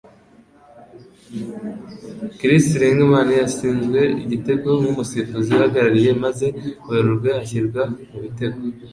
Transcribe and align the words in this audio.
Chris 2.39 2.65
Ringham 2.81 3.13
yatsinzwe 3.39 3.99
igitego 4.23 4.67
nkumusifuzi 4.79 5.49
uhagaze 5.55 6.09
maze 6.23 6.45
Werurwe 6.87 7.29
ashyirwa 7.41 7.81
mubitego. 8.11 8.59